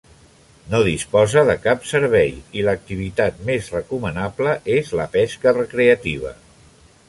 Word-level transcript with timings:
No 0.69 0.77
disposa 0.87 1.43
de 1.49 1.55
cap 1.65 1.85
servei 1.89 2.33
i 2.61 2.65
l'activitat 2.69 3.45
més 3.53 3.69
recomanable 3.77 4.57
és 4.81 4.93
la 5.03 5.09
pesca 5.19 5.55
recreativa. 5.63 6.37